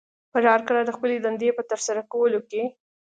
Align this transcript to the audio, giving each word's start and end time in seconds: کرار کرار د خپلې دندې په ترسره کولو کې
کرار 0.33 0.59
کرار 0.67 0.83
د 0.87 0.91
خپلې 0.97 1.15
دندې 1.23 1.49
په 1.57 1.63
ترسره 1.71 2.01
کولو 2.13 2.39
کې 2.49 2.63